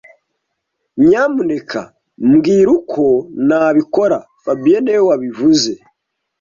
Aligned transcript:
Nyamuneka 1.05 1.81
mbwira 2.31 2.69
uko 2.77 3.03
nabikora 3.47 4.17
fabien 4.43 4.81
niwe 4.83 5.01
wabivuze 5.09 5.71